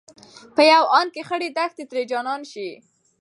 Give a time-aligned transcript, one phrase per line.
[0.55, 2.69] په يو آن کې خړې دښتې ترې جنان شي